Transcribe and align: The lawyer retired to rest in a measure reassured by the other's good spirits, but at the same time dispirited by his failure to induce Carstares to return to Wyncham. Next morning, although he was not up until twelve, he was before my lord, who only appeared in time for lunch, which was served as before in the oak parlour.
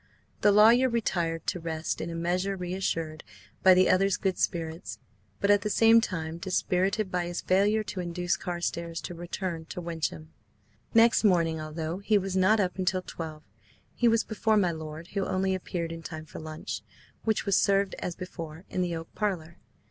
The 0.41 0.51
lawyer 0.51 0.89
retired 0.89 1.45
to 1.45 1.59
rest 1.59 2.01
in 2.01 2.09
a 2.09 2.15
measure 2.15 2.57
reassured 2.57 3.23
by 3.61 3.75
the 3.75 3.87
other's 3.87 4.17
good 4.17 4.39
spirits, 4.39 4.97
but 5.39 5.51
at 5.51 5.61
the 5.61 5.69
same 5.69 6.01
time 6.01 6.39
dispirited 6.39 7.11
by 7.11 7.27
his 7.27 7.41
failure 7.41 7.83
to 7.83 7.99
induce 7.99 8.35
Carstares 8.35 8.99
to 9.01 9.13
return 9.13 9.65
to 9.65 9.79
Wyncham. 9.79 10.31
Next 10.95 11.23
morning, 11.23 11.61
although 11.61 11.99
he 11.99 12.17
was 12.17 12.35
not 12.35 12.59
up 12.59 12.79
until 12.79 13.03
twelve, 13.03 13.43
he 13.93 14.07
was 14.07 14.23
before 14.23 14.57
my 14.57 14.71
lord, 14.71 15.09
who 15.09 15.23
only 15.23 15.53
appeared 15.53 15.91
in 15.91 16.01
time 16.01 16.25
for 16.25 16.39
lunch, 16.39 16.81
which 17.23 17.45
was 17.45 17.55
served 17.55 17.93
as 17.99 18.15
before 18.15 18.63
in 18.71 18.81
the 18.81 18.95
oak 18.95 19.13
parlour. 19.13 19.59